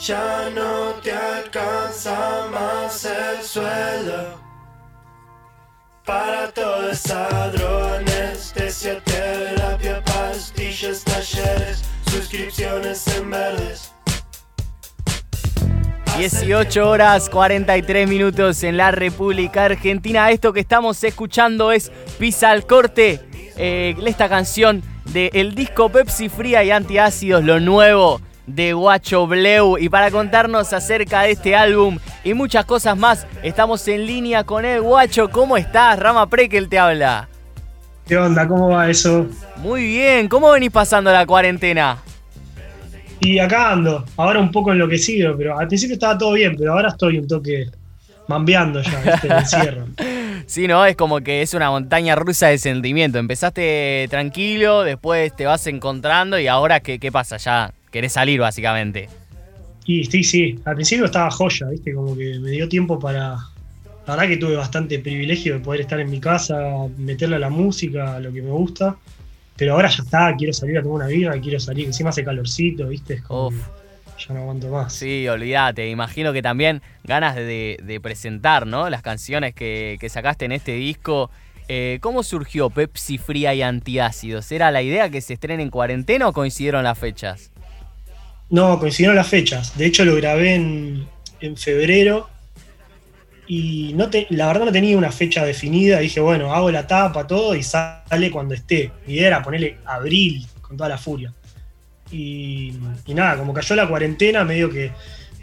Ya 0.00 0.48
no 0.54 0.92
te 1.02 1.10
alcanza 1.10 2.46
más 2.52 3.04
el 3.04 3.42
suelo 3.42 4.40
para 6.04 6.48
todos 6.52 7.04
ladrones, 7.08 8.54
terapia, 8.54 10.00
pastillas, 10.04 11.02
talleres, 11.02 11.82
suscripciones 12.12 13.08
en 13.08 13.28
verdes. 13.28 13.92
18 16.16 16.88
horas 16.88 17.28
43 17.28 18.08
minutos 18.08 18.62
en 18.62 18.76
la 18.76 18.92
República 18.92 19.64
Argentina. 19.64 20.30
Esto 20.30 20.52
que 20.52 20.60
estamos 20.60 21.02
escuchando 21.02 21.72
es 21.72 21.90
Pisa 22.20 22.50
al 22.50 22.66
Corte, 22.66 23.20
eh, 23.56 23.96
esta 24.06 24.28
canción 24.28 24.80
del 25.06 25.56
disco 25.56 25.88
Pepsi 25.88 26.28
Fría 26.28 26.62
y 26.62 26.70
Antiácidos, 26.70 27.42
lo 27.42 27.58
nuevo 27.58 28.20
de 28.48 28.72
Guacho 28.72 29.26
Bleu. 29.26 29.78
Y 29.78 29.88
para 29.88 30.10
contarnos 30.10 30.72
acerca 30.72 31.22
de 31.22 31.32
este 31.32 31.54
álbum 31.54 31.98
y 32.24 32.34
muchas 32.34 32.64
cosas 32.64 32.96
más, 32.96 33.26
estamos 33.42 33.86
en 33.88 34.06
línea 34.06 34.44
con 34.44 34.64
el 34.64 34.80
Guacho. 34.80 35.28
¿Cómo 35.28 35.56
estás? 35.56 35.98
Rama 35.98 36.28
Prekel 36.28 36.68
te 36.68 36.78
habla. 36.78 37.28
¿Qué 38.06 38.16
onda? 38.16 38.48
¿Cómo 38.48 38.70
va 38.70 38.88
eso? 38.88 39.26
Muy 39.56 39.84
bien. 39.84 40.28
¿Cómo 40.28 40.50
venís 40.50 40.70
pasando 40.70 41.12
la 41.12 41.26
cuarentena? 41.26 41.98
Y 43.20 43.38
acá 43.38 43.72
ando. 43.72 44.04
Ahora 44.16 44.40
un 44.40 44.50
poco 44.50 44.72
enloquecido, 44.72 45.36
pero 45.36 45.58
al 45.58 45.68
principio 45.68 45.94
estaba 45.94 46.16
todo 46.16 46.32
bien, 46.32 46.56
pero 46.56 46.72
ahora 46.72 46.88
estoy 46.88 47.18
un 47.18 47.26
toque 47.26 47.66
mambeando 48.26 48.80
ya, 48.82 49.02
este 49.04 49.28
encierro. 49.28 49.86
Sí, 50.46 50.66
¿no? 50.66 50.86
Es 50.86 50.96
como 50.96 51.20
que 51.20 51.42
es 51.42 51.52
una 51.52 51.68
montaña 51.68 52.14
rusa 52.14 52.46
de 52.46 52.56
sentimiento. 52.56 53.18
Empezaste 53.18 54.06
tranquilo, 54.08 54.82
después 54.82 55.36
te 55.36 55.44
vas 55.44 55.66
encontrando 55.66 56.38
y 56.38 56.46
ahora, 56.46 56.80
¿qué, 56.80 56.98
qué 56.98 57.12
pasa? 57.12 57.36
Ya 57.36 57.74
querés 57.90 58.12
salir 58.12 58.40
básicamente. 58.40 59.08
Y 59.84 60.04
sí, 60.04 60.22
sí, 60.22 60.58
al 60.64 60.74
principio 60.74 61.06
estaba 61.06 61.30
joya, 61.30 61.68
¿viste? 61.68 61.94
Como 61.94 62.16
que 62.16 62.38
me 62.38 62.50
dio 62.50 62.68
tiempo 62.68 62.98
para... 62.98 63.36
La 64.06 64.16
verdad 64.16 64.28
que 64.28 64.36
tuve 64.38 64.56
bastante 64.56 64.98
privilegio 64.98 65.54
de 65.54 65.60
poder 65.60 65.82
estar 65.82 66.00
en 66.00 66.10
mi 66.10 66.20
casa, 66.20 66.58
meterle 66.96 67.36
a 67.36 67.38
la 67.38 67.50
música, 67.50 68.16
a 68.16 68.20
lo 68.20 68.32
que 68.32 68.40
me 68.40 68.50
gusta. 68.50 68.96
Pero 69.56 69.74
ahora 69.74 69.88
ya 69.88 70.02
está, 70.02 70.34
quiero 70.36 70.52
salir 70.52 70.78
a 70.78 70.82
tomar 70.82 70.96
una 70.96 71.06
birra, 71.06 71.40
quiero 71.40 71.58
salir, 71.58 71.86
encima 71.86 72.10
hace 72.10 72.24
calorcito, 72.24 72.88
¿viste? 72.88 73.14
Es 73.14 73.22
como 73.22 73.50
ya 73.50 74.34
no 74.34 74.40
aguanto 74.40 74.68
más. 74.68 74.92
Sí, 74.92 75.28
olvídate, 75.28 75.88
imagino 75.88 76.32
que 76.32 76.42
también 76.42 76.82
ganas 77.04 77.36
de, 77.36 78.00
presentar, 78.02 78.66
¿no? 78.66 78.90
Las 78.90 79.02
canciones 79.02 79.54
que, 79.54 79.96
que 80.00 80.08
sacaste 80.08 80.44
en 80.44 80.52
este 80.52 80.72
disco. 80.72 81.30
Eh, 81.68 81.98
¿Cómo 82.00 82.22
surgió 82.22 82.70
Pepsi 82.70 83.18
Fría 83.18 83.54
y 83.54 83.62
Antiácidos? 83.62 84.50
¿Era 84.52 84.70
la 84.70 84.82
idea 84.82 85.10
que 85.10 85.20
se 85.20 85.34
estrene 85.34 85.62
en 85.62 85.70
cuarentena 85.70 86.28
o 86.28 86.32
coincidieron 86.32 86.84
las 86.84 86.98
fechas? 86.98 87.50
No, 88.50 88.78
coincidieron 88.78 89.16
las 89.16 89.28
fechas. 89.28 89.76
De 89.76 89.86
hecho, 89.86 90.04
lo 90.04 90.14
grabé 90.16 90.54
en, 90.54 91.08
febrero 91.56 92.28
y 93.46 93.92
no 93.94 94.10
la 94.30 94.46
verdad 94.48 94.64
no 94.64 94.72
tenía 94.72 94.96
una 94.96 95.12
fecha 95.12 95.44
definida. 95.44 95.98
Dije, 95.98 96.20
bueno, 96.20 96.54
hago 96.54 96.70
la 96.70 96.86
tapa, 96.86 97.26
todo 97.26 97.54
y 97.54 97.62
sale 97.62 98.30
cuando 98.30 98.54
esté. 98.54 98.90
Mi 99.06 99.14
idea 99.14 99.28
era 99.28 99.42
ponerle 99.42 99.78
abril 99.84 100.46
con 100.62 100.76
toda 100.76 100.88
la 100.88 100.98
furia. 100.98 101.32
Y, 102.10 102.72
nada, 103.08 103.36
como 103.36 103.52
cayó 103.52 103.76
la 103.76 103.86
cuarentena, 103.86 104.44
medio 104.44 104.70
que 104.70 104.92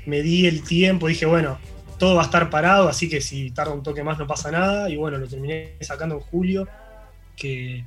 me 0.05 0.21
di 0.21 0.47
el 0.47 0.63
tiempo. 0.63 1.07
Dije, 1.07 1.27
bueno, 1.27 1.59
todo 1.99 2.15
va 2.15 2.23
a 2.23 2.25
estar 2.25 2.49
parado, 2.49 2.89
así 2.89 3.07
que 3.07 3.21
si 3.21 3.51
tarda 3.51 3.73
un 3.73 3.83
toque 3.83 4.03
más 4.03 4.17
no 4.17 4.25
pasa 4.25 4.49
nada. 4.49 4.89
Y 4.89 4.95
bueno, 4.97 5.17
lo 5.17 5.27
terminé 5.27 5.75
sacando 5.81 6.15
en 6.15 6.21
julio. 6.21 6.67
Que 7.35 7.85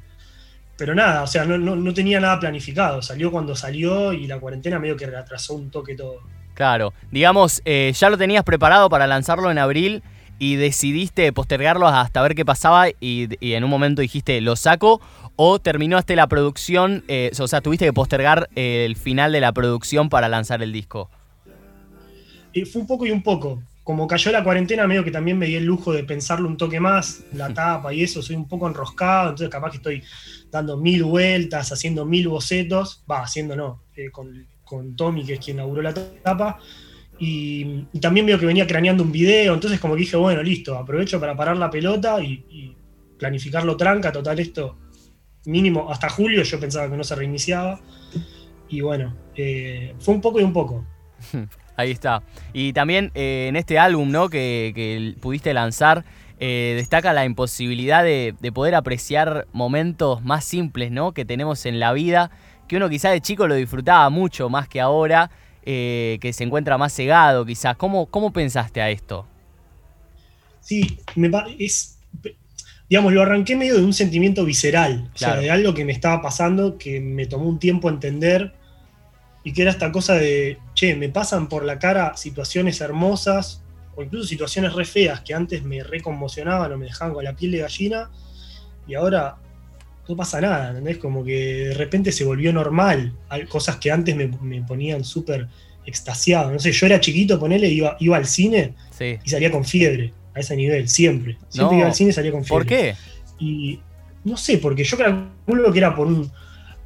pero 0.79 0.95
nada, 0.95 1.25
o 1.25 1.27
sea, 1.27 1.45
no, 1.45 1.93
tenía 1.93 2.21
nada 2.21 2.39
planificado. 2.39 3.03
Salió 3.03 3.33
cuando 3.33 3.57
salió 3.57 4.13
y 4.13 4.29
la 4.29 4.39
cuarentena 4.39 4.79
medio 4.79 4.97
que 4.97 5.07
retrasó 5.07 5.55
un 5.55 5.71
toque 5.71 5.97
todo. 5.97 6.21
Claro, 6.55 6.95
digamos, 7.11 7.61
eh, 7.65 7.93
ya 7.95 8.09
lo 8.09 8.17
tenías 8.17 8.45
preparado 8.45 8.89
para 8.89 9.09
lanzarlo 9.09 9.51
en 9.51 9.59
abril 9.59 10.05
y 10.39 10.55
decidiste 10.55 11.33
postergarlo 11.33 11.89
hasta 11.89 12.23
ver 12.23 12.37
qué 12.37 12.45
pasaba 12.45 12.89
y, 13.01 13.29
en 13.41 13.65
un 13.65 13.71
momento 13.71 14.03
dijiste, 14.03 14.41
lo 14.41 14.55
saco, 14.55 15.01
o 15.35 15.59
terminó 15.59 15.99
hasta 15.99 16.15
la 16.15 16.29
producción, 16.29 17.03
eh, 17.09 17.33
o 17.37 17.49
sea, 17.49 17.61
tuviste 17.61 17.85
que 17.85 17.93
postergar 17.93 18.49
el 18.55 18.95
final 18.95 19.33
de 19.33 19.41
la 19.41 19.51
producción 19.51 20.09
para 20.09 20.29
lanzar 20.29 20.63
el 20.63 20.73
disco. 20.73 21.11
Y 22.53 22.65
fue 22.65 22.83
un 22.83 22.87
poco 22.87 23.05
y 23.05 23.11
un 23.11 23.25
poco 23.25 23.61
como 23.89 24.07
cayó 24.07 24.31
la 24.33 24.45
cuarentena, 24.45 24.87
medio 24.87 25.03
que 25.03 25.11
también 25.11 25.39
me 25.39 25.47
di 25.47 25.55
el 25.55 25.65
lujo 25.65 25.95
de 25.95 26.05
pensarlo 26.05 26.47
un 26.47 26.59
toque 26.59 26.79
más, 26.79 27.25
la 27.33 27.49
tapa 27.55 27.95
y 27.95 28.03
eso, 28.03 28.21
soy 28.21 28.37
un 28.37 28.47
poco 28.47 28.69
enroscado, 28.69 29.31
entonces 29.31 29.49
capaz 29.49 29.71
que 29.71 29.77
estoy 29.79 30.03
dando 30.51 30.77
mil 30.77 31.05
vueltas, 31.05 31.73
haciendo 31.73 32.05
mil 32.05 32.29
bocetos, 32.29 33.03
va, 33.11 33.23
haciendo 33.23 33.57
no, 33.57 33.85
eh, 33.97 34.11
con, 34.11 34.95
Tommy, 34.95 35.25
que 35.25 35.33
es 35.33 35.41
quien 35.41 35.57
inauguró 35.57 35.81
la 35.81 35.95
tapa, 35.95 36.59
y, 37.19 37.85
también 37.99 38.27
veo 38.27 38.39
que 38.39 38.45
venía 38.45 38.67
craneando 38.67 39.03
un 39.03 39.11
video, 39.11 39.55
entonces 39.55 39.81
como 39.81 39.95
que 39.95 40.01
dije, 40.01 40.19
bueno, 40.19 40.43
listo, 40.43 40.77
aprovecho 40.77 41.19
para 41.19 41.35
parar 41.35 41.57
la 41.57 41.71
pelota 41.71 42.23
y, 42.23 42.77
planificarlo 43.19 43.75
tranca, 43.79 44.13
total 44.13 44.39
esto, 44.39 44.77
mínimo 45.47 45.91
hasta 45.91 46.11
julio 46.11 46.43
yo 46.43 46.61
pensaba 46.61 46.91
que 46.91 46.97
no 46.99 47.05
se 47.05 47.15
reiniciaba, 47.15 47.81
y 48.69 48.83
bueno, 48.83 49.17
eh, 49.35 49.95
fue 49.99 50.13
un 50.13 50.21
poco 50.21 50.41
y 50.41 50.43
un 50.43 50.53
poco. 50.53 50.85
Ahí 51.79 51.93
está. 51.93 52.25
Y 52.53 52.73
también 52.73 53.13
eh, 53.15 53.47
en 53.49 53.55
este 53.55 53.79
álbum 53.79 54.11
¿no? 54.11 54.29
que, 54.29 55.15
pudiste 55.21 55.55
lanzar, 55.55 56.05
eh, 56.41 56.75
destaca 56.77 57.13
la 57.13 57.25
imposibilidad 57.25 58.03
de, 58.03 58.35
poder 58.53 58.75
apreciar 58.75 59.47
momentos 59.53 60.25
más 60.25 60.45
simples 60.45 60.91
¿no? 60.91 61.13
que 61.13 61.25
tenemos 61.25 61.67
en 61.67 61.79
la 61.79 61.93
vida, 61.93 62.33
que 62.67 62.77
uno 62.77 62.89
quizás 62.89 63.13
de 63.13 63.21
chico 63.21 63.47
lo 63.47 63.55
disfrutaba 63.55 64.11
mucho 64.11 64.49
más 64.49 64.67
que 64.67 64.81
ahora, 64.81 65.31
eh, 65.63 66.19
que 66.21 66.33
se 66.33 66.43
encuentra 66.43 66.79
más 66.79 66.93
cegado 66.93 67.47
quizás. 67.47 67.77
¿Cómo, 67.77 68.07
cómo 68.07 68.33
pensaste 68.33 68.83
a 68.83 68.91
esto? 68.91 69.25
Sí, 70.59 70.99
me 71.15 71.31
es, 71.61 72.01
digamos, 72.91 73.13
lo 73.13 73.23
arranqué 73.23 73.55
medio 73.55 73.77
de 73.77 73.85
un 73.85 73.93
sentimiento 73.93 74.45
visceral, 74.45 75.13
o 75.15 75.17
sea, 75.17 75.37
de 75.37 75.49
algo 75.49 75.75
que 75.75 75.85
me 75.85 75.93
estaba 75.93 76.21
pasando, 76.23 76.77
que 76.77 76.99
me 76.99 77.27
tomó 77.27 77.49
un 77.49 77.61
tiempo 77.61 77.89
entender 77.89 78.58
y 79.45 79.53
que 79.53 79.63
era 79.63 79.71
esta 79.71 79.93
cosa 79.93 80.15
de, 80.15 80.59
che, 80.75 80.95
me 80.97 81.09
pasan 81.09 81.49
por 81.49 81.65
la 81.65 81.79
cara 81.79 82.17
situaciones 82.17 82.81
hermosas 82.81 83.63
o 83.97 84.03
incluso 84.03 84.29
situaciones 84.29 84.73
re 84.75 84.85
feas 84.85 85.21
que 85.21 85.35
antes 85.35 85.63
me 85.63 85.83
reconmocionaban 85.83 86.73
o 86.73 86.79
me 86.79 86.87
dejaban 86.87 87.15
con 87.15 87.25
la 87.25 87.35
piel 87.35 87.53
de 87.53 87.59
gallina 87.59 88.11
y 88.87 88.95
ahora 88.95 89.37
no 90.09 90.17
pasa 90.17 90.41
nada, 90.41 90.71
¿entendés? 90.71 90.99
Como 90.99 91.23
que 91.23 91.69
de 91.69 91.75
repente 91.75 92.13
se 92.13 92.25
volvió 92.25 92.53
normal, 92.53 93.13
cosas 93.49 93.77
que 93.77 93.91
antes 93.91 94.17
me, 94.17 94.29
ponían 94.63 95.05
súper 95.05 95.49
extasiado. 95.85 96.51
No 96.51 96.59
sé, 96.59 96.73
yo 96.73 96.87
era 96.87 96.99
chiquito, 96.99 97.39
ponele, 97.39 97.69
iba, 97.69 97.97
iba 98.01 98.17
al 98.17 98.27
cine 98.27 98.75
y 99.01 99.29
salía 99.29 99.51
con 99.51 99.65
fiebre, 99.65 100.15
a 100.35 100.41
ese 100.41 100.57
nivel, 100.57 100.89
siempre. 100.89 101.37
Siempre 101.49 101.79
iba 101.79 101.87
al 101.87 101.95
cine 101.95 102.11
y 102.11 102.13
salía 102.15 102.33
con 102.33 102.45
fiebre. 102.45 102.65
¿Por 102.65 102.67
qué? 102.67 102.95
Y 103.39 103.81
no 104.25 104.37
sé, 104.37 104.59
porque 104.59 104.85
yo 104.85 104.97
creo 104.97 105.73
que 105.73 105.79
era 105.79 105.95
por 105.95 106.07
un 106.07 106.31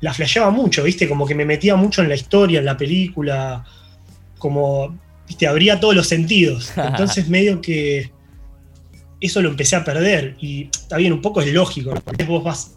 la 0.03 0.13
flasheaba 0.13 0.51
mucho, 0.51 0.83
¿viste? 0.83 1.09
Como 1.09 1.27
que 1.27 1.35
me 1.35 1.45
metía 1.45 1.77
mucho 1.77 2.03
en 2.03 2.09
la 2.09 2.17
historia, 2.17 2.59
en 2.59 2.65
la 2.65 2.77
película, 2.77 3.65
como, 4.37 4.99
¿viste? 5.29 5.47
Abría 5.47 5.79
todos 5.79 5.95
los 5.95 6.09
sentidos. 6.09 6.73
Entonces 6.77 7.29
medio 7.29 7.63
que 7.63 8.11
eso 9.21 9.41
lo 9.41 9.49
empecé 9.49 9.77
a 9.77 9.85
perder. 9.85 10.37
Y 10.41 10.65
está 10.65 10.97
bien, 10.97 11.13
un 11.13 11.23
poco 11.23 11.41
es 11.41 11.53
lógico. 11.53 11.95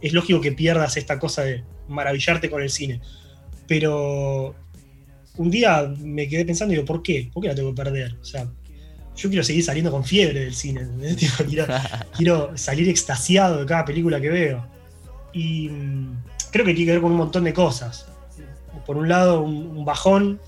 es 0.01 0.13
lógico 0.13 0.39
que 0.39 0.51
pierdas 0.51 0.97
esta 0.97 1.17
cosa 1.17 1.41
de 1.41 1.63
maravillarte 1.87 2.51
con 2.51 2.61
el 2.61 2.69
cine. 2.69 3.01
Pero 3.67 4.55
un 5.37 5.49
día 5.49 5.91
me 5.97 6.27
quedé 6.27 6.45
pensando 6.45 6.73
y 6.73 6.77
digo, 6.77 6.85
¿por 6.85 7.01
qué? 7.01 7.31
¿Por 7.33 7.41
qué 7.41 7.49
la 7.49 7.55
tengo 7.55 7.71
que 7.73 7.83
perder? 7.83 8.15
O 8.21 8.23
sea, 8.23 8.47
yo 9.15 9.29
quiero 9.29 9.43
seguir 9.43 9.63
saliendo 9.63 9.89
con 9.89 10.05
fiebre 10.05 10.41
del 10.41 10.53
cine. 10.53 10.87
quiero, 11.49 11.65
quiero 12.15 12.51
salir 12.55 12.87
extasiado 12.87 13.61
de 13.61 13.65
cada 13.65 13.83
película 13.83 14.21
que 14.21 14.29
veo. 14.29 14.67
Y 15.33 15.71
creo 16.55 16.65
que 16.65 16.73
tiene 16.73 16.85
que 16.85 16.91
ver 16.93 17.01
con 17.01 17.11
un 17.11 17.17
montón 17.17 17.43
de 17.43 17.53
cosas. 17.53 18.07
Por 18.85 18.95
un 18.95 19.09
lado, 19.09 19.41
un, 19.41 19.83
bajón, 19.83 20.39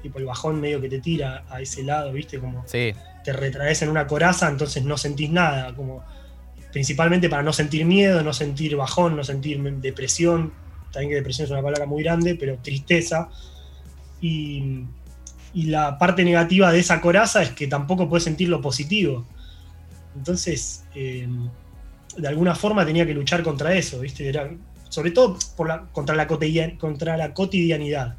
tipo 0.00 0.18
el 0.18 0.24
bajón 0.24 0.62
medio 0.62 0.80
que 0.80 0.88
te 0.88 0.98
tira 0.98 1.44
a 1.50 1.60
ese 1.60 1.82
lado, 1.82 2.10
¿viste? 2.10 2.38
Como 2.40 2.64
te 2.64 3.32
retraes 3.34 3.82
en 3.82 3.90
una 3.90 4.06
coraza, 4.06 4.48
entonces 4.48 4.82
no 4.84 4.96
sentís 4.96 5.28
nada, 5.28 5.74
como 5.74 6.02
principalmente 6.72 7.28
para 7.28 7.42
no 7.42 7.52
sentir 7.52 7.84
miedo, 7.84 8.22
no 8.22 8.32
sentir 8.32 8.76
bajón, 8.76 9.14
no 9.14 9.24
sentir 9.24 9.62
depresión, 9.62 10.54
también 10.90 11.10
que 11.10 11.16
depresión 11.16 11.44
es 11.44 11.50
una 11.50 11.60
palabra 11.60 11.84
muy 11.84 12.02
grande, 12.02 12.34
pero 12.34 12.56
tristeza. 12.62 13.28
Y, 14.22 14.86
la 15.52 15.98
parte 15.98 16.24
negativa 16.24 16.72
de 16.72 16.78
esa 16.78 17.00
coraza 17.02 17.42
es 17.42 17.50
que 17.50 17.66
tampoco 17.66 18.08
puedes 18.08 18.24
sentir 18.24 18.48
lo 18.48 18.62
positivo. 18.62 19.26
Entonces, 20.14 20.84
eh, 20.94 21.28
de 22.16 22.28
alguna 22.28 22.54
forma 22.54 22.86
tenía 22.86 23.06
que 23.06 23.14
luchar 23.14 23.42
contra 23.42 23.74
eso, 23.74 24.00
¿viste? 24.00 24.28
Era, 24.28 24.50
sobre 24.96 25.10
todo 25.10 25.36
contra, 25.92 26.16
la 26.16 27.34
cotidianidad. 27.34 28.16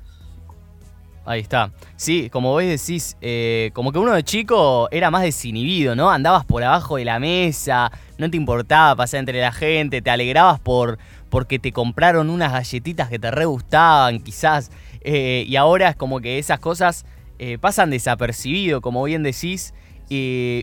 Ahí 1.26 1.40
está. 1.40 1.72
Sí, 1.96 2.30
como 2.30 2.52
vos 2.52 2.62
decís, 2.62 3.18
eh, 3.20 3.72
como 3.74 3.92
que 3.92 3.98
uno 3.98 4.14
de 4.14 4.22
chico 4.22 4.88
era 4.92 5.10
más 5.10 5.24
desinhibido, 5.24 5.96
¿no? 5.96 6.12
Andabas 6.12 6.46
por 6.46 6.64
abajo 6.64 6.98
de 6.98 7.06
la 7.06 7.18
mesa, 7.18 7.92
no 8.20 8.30
te 8.30 8.38
importaba 8.38 8.96
pasar 8.96 9.22
entre 9.22 9.42
la 9.42 9.52
gente, 9.52 10.04
te 10.04 10.10
alegrabas 10.12 10.60
por 10.60 11.00
porque 11.32 11.58
te 11.58 11.72
compraron 11.72 12.30
unas 12.30 12.54
galletitas 12.54 13.10
que 13.10 13.18
te 13.18 13.32
re 13.32 13.46
gustaban, 13.46 14.20
quizás. 14.20 14.70
Eh, 15.02 15.46
y 15.48 15.56
ahora 15.56 15.90
es 15.90 15.96
como 15.96 16.20
que 16.20 16.38
esas 16.38 16.60
cosas 16.60 17.08
eh, 17.40 17.58
pasan 17.58 17.90
desapercibidos, 17.90 18.82
como 18.82 19.04
bien 19.04 19.24
decís, 19.24 19.74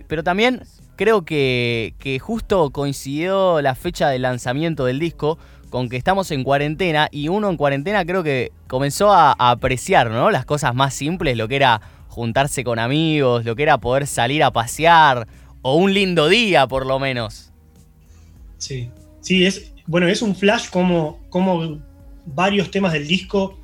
pero 0.07 0.23
también 0.23 0.63
creo 0.95 1.25
que, 1.25 1.95
que 1.99 2.21
justo 2.21 2.71
coincidió 2.71 3.61
la 3.61 3.75
fecha 3.75 4.11
de 4.11 4.21
lanzamiento 4.21 4.85
del 4.85 5.01
disco 5.01 5.39
con 5.71 5.89
que 5.89 5.97
estamos 5.97 6.31
en 6.31 6.45
cuarentena 6.45 7.09
y 7.11 7.29
uno 7.29 7.51
en 7.51 7.57
cuarentena 7.57 8.05
creo 8.05 8.23
que 8.23 8.53
comenzó 8.67 9.13
a, 9.13 9.33
apreciar, 9.33 10.11
¿no? 10.11 10.31
Las 10.31 10.45
cosas 10.45 10.75
más 10.75 10.95
simples, 10.95 11.37
lo 11.37 11.49
que 11.49 11.57
era 11.57 11.81
juntarse 12.09 12.65
con 12.65 12.79
amigos, 12.79 13.45
lo 13.45 13.57
que 13.57 13.65
era 13.65 13.79
poder 13.79 14.07
salir 14.07 14.43
a 14.43 14.53
pasear 14.53 15.27
o 15.63 15.77
un 15.77 15.93
lindo 15.93 16.29
día 16.29 16.67
por 16.67 16.87
lo 16.87 16.99
menos. 16.99 17.53
Sí, 18.59 18.91
sí, 19.21 19.45
es, 19.45 19.73
bueno, 19.87 20.09
es 20.09 20.23
un 20.23 20.37
flash 20.37 20.71
como, 20.71 21.21
como 21.29 21.81
varios 22.27 22.71
temas 22.71 22.93
del 22.93 23.07
disco 23.07 23.59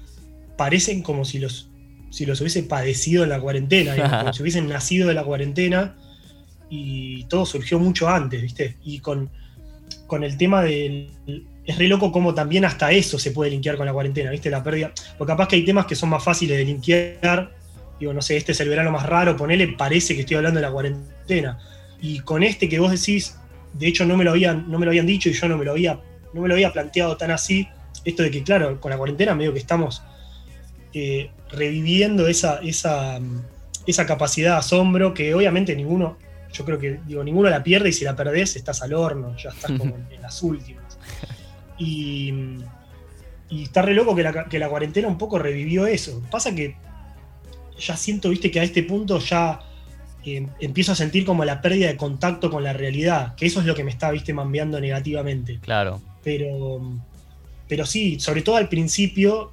parecen 0.56 1.02
como 1.02 1.24
si 1.24 1.38
los, 1.38 1.70
si 2.10 2.26
los 2.26 2.40
hubiese 2.40 2.62
padecido 2.64 3.22
en 3.22 3.30
la 3.30 3.40
cuarentena, 3.40 3.94
como 4.20 4.32
si 4.32 4.42
hubiesen 4.42 4.68
nacido 4.68 5.08
de 5.08 5.14
la 5.14 5.24
cuarentena 5.24 5.96
y 6.68 7.24
todo 7.24 7.46
surgió 7.46 7.78
mucho 7.78 8.08
antes, 8.08 8.40
¿viste? 8.42 8.76
Y 8.84 9.00
con, 9.00 9.30
con 10.06 10.22
el 10.22 10.36
tema 10.36 10.62
del 10.62 11.10
es 11.70 11.78
re 11.78 11.88
loco 11.88 12.10
como 12.10 12.34
también 12.34 12.64
hasta 12.64 12.90
eso 12.92 13.18
se 13.18 13.30
puede 13.30 13.50
linkear 13.50 13.76
con 13.76 13.86
la 13.86 13.92
cuarentena, 13.92 14.30
¿viste? 14.30 14.50
La 14.50 14.62
pérdida. 14.62 14.92
Porque 15.16 15.32
capaz 15.32 15.48
que 15.48 15.56
hay 15.56 15.64
temas 15.64 15.86
que 15.86 15.94
son 15.94 16.08
más 16.08 16.22
fáciles 16.22 16.58
de 16.58 16.64
linkear. 16.64 17.52
Digo, 17.98 18.12
no 18.12 18.22
sé, 18.22 18.36
este 18.36 18.52
es 18.52 18.60
el 18.60 18.68
verano 18.68 18.90
más 18.90 19.06
raro, 19.06 19.36
ponele, 19.36 19.68
parece 19.68 20.14
que 20.14 20.20
estoy 20.20 20.36
hablando 20.36 20.58
de 20.58 20.66
la 20.66 20.72
cuarentena. 20.72 21.58
Y 22.00 22.20
con 22.20 22.42
este 22.42 22.68
que 22.68 22.78
vos 22.78 22.90
decís, 22.90 23.36
de 23.72 23.86
hecho 23.86 24.04
no 24.04 24.16
me 24.16 24.24
lo 24.24 24.30
habían, 24.30 24.70
no 24.70 24.78
me 24.78 24.86
lo 24.86 24.90
habían 24.90 25.06
dicho 25.06 25.28
y 25.28 25.32
yo 25.32 25.48
no 25.48 25.56
me 25.56 25.64
lo 25.64 25.72
había, 25.72 26.00
no 26.32 26.40
me 26.40 26.48
lo 26.48 26.54
había 26.54 26.72
planteado 26.72 27.16
tan 27.16 27.30
así. 27.30 27.68
Esto 28.04 28.22
de 28.22 28.30
que, 28.30 28.42
claro, 28.42 28.80
con 28.80 28.90
la 28.90 28.96
cuarentena 28.96 29.34
medio 29.34 29.52
que 29.52 29.58
estamos 29.58 30.02
eh, 30.92 31.30
reviviendo 31.52 32.26
esa, 32.26 32.60
esa, 32.62 33.20
esa 33.86 34.06
capacidad 34.06 34.52
de 34.52 34.58
asombro 34.58 35.14
que 35.14 35.34
obviamente 35.34 35.76
ninguno, 35.76 36.16
yo 36.52 36.64
creo 36.64 36.78
que 36.78 37.00
digo, 37.06 37.22
ninguno 37.22 37.48
la 37.50 37.62
pierde 37.62 37.90
y 37.90 37.92
si 37.92 38.04
la 38.04 38.16
perdés 38.16 38.56
estás 38.56 38.82
al 38.82 38.94
horno, 38.94 39.36
ya 39.36 39.50
estás 39.50 39.70
como 39.78 39.96
en 40.10 40.22
las 40.22 40.42
últimas. 40.42 40.79
Y, 41.80 42.32
está 43.50 43.82
re 43.82 43.94
loco 43.94 44.14
que 44.14 44.22
la, 44.58 44.68
cuarentena 44.68 45.08
un 45.08 45.18
poco 45.18 45.38
revivió 45.38 45.86
eso. 45.86 46.22
Pasa 46.30 46.54
que 46.54 46.76
ya 47.78 47.96
siento, 47.96 48.28
viste, 48.28 48.50
que 48.50 48.60
a 48.60 48.62
este 48.62 48.82
punto 48.82 49.18
ya 49.18 49.60
eh, 50.24 50.46
empiezo 50.60 50.92
a 50.92 50.94
sentir 50.94 51.24
como 51.24 51.44
la 51.44 51.60
pérdida 51.62 51.88
de 51.88 51.96
contacto 51.96 52.50
con 52.50 52.62
la 52.62 52.74
realidad, 52.74 53.34
que 53.34 53.46
eso 53.46 53.60
es 53.60 53.66
lo 53.66 53.74
que 53.74 53.82
me 53.82 53.90
está, 53.90 54.10
viste, 54.10 54.32
mambeando 54.32 54.78
negativamente. 54.80 55.58
Claro. 55.60 56.00
Pero, 56.22 57.00
pero 57.66 57.86
sí, 57.86 58.20
sobre 58.20 58.42
todo 58.42 58.56
al 58.56 58.68
principio, 58.68 59.52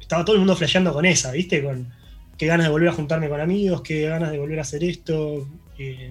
estaba 0.00 0.24
todo 0.24 0.34
el 0.34 0.40
mundo 0.40 0.56
flasheando 0.56 0.92
con 0.92 1.06
esa, 1.06 1.30
viste, 1.30 1.62
con 1.62 1.92
qué 2.36 2.46
ganas 2.46 2.66
de 2.66 2.72
volver 2.72 2.88
a 2.88 2.92
juntarme 2.92 3.28
con 3.28 3.40
amigos, 3.40 3.82
qué 3.82 4.08
ganas 4.08 4.30
de 4.30 4.38
volver 4.38 4.58
a 4.58 4.62
hacer 4.62 4.84
esto, 4.84 5.46